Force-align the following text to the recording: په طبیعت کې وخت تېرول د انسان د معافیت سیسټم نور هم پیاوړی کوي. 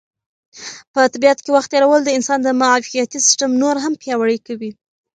په 0.93 1.01
طبیعت 1.13 1.39
کې 1.43 1.51
وخت 1.55 1.69
تېرول 1.73 2.01
د 2.03 2.09
انسان 2.17 2.39
د 2.43 2.47
معافیت 2.61 3.09
سیسټم 3.25 3.51
نور 3.61 3.75
هم 3.83 3.93
پیاوړی 4.01 4.37
کوي. 4.47 4.71